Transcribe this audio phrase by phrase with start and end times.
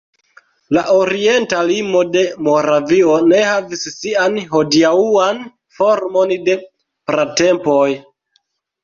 [0.75, 5.43] La orienta limo de Moravio ne havis sian hodiaŭan
[5.81, 6.57] formon de
[7.13, 7.85] pratempoj.